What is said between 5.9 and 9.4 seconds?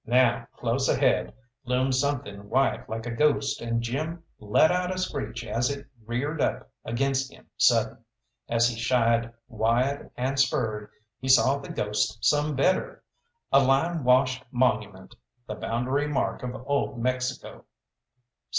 reared up against him sudden. As he shied